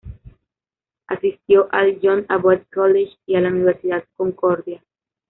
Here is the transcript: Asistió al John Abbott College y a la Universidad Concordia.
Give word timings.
Asistió 1.05 1.67
al 1.71 1.99
John 2.01 2.25
Abbott 2.27 2.65
College 2.73 3.11
y 3.27 3.35
a 3.35 3.41
la 3.41 3.49
Universidad 3.49 4.03
Concordia. 4.17 4.81